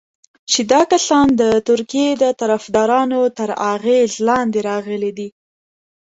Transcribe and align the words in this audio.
چې 0.51 0.61
دا 0.71 0.81
کسان 0.91 1.27
د 1.41 1.43
ترکیې 1.67 2.09
د 2.23 2.25
طرفدارانو 2.41 3.21
تر 3.37 3.49
اغېز 3.73 4.11
لاندې 4.27 4.59
راغلي 4.69 5.11
دي. 5.17 5.29